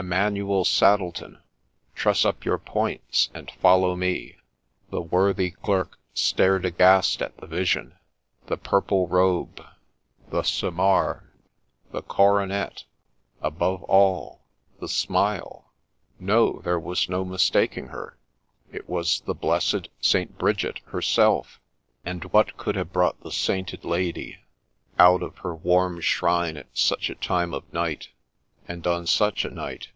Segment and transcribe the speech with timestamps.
[0.10, 1.42] Emmanuel Saddleton,
[1.94, 4.40] truss up your points, and follow me I'
[4.92, 7.96] The worthy Clerk stared aghast at the vision;
[8.46, 9.60] the purple robe,
[10.30, 11.30] the cymar,
[11.92, 12.84] the coronet,—
[13.42, 14.40] above all,
[14.80, 15.70] the smile;
[16.18, 18.16] no, there was no mistaking her;
[18.72, 20.38] it was the blessed St.
[20.38, 21.60] Bridget herself!
[22.06, 24.38] And what could have brought the sainted lady
[24.98, 28.08] out of her warm shrine at such a time of night?
[28.68, 29.88] and on such a night